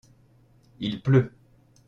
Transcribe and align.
il 0.79 0.99
pleut. 0.99 1.31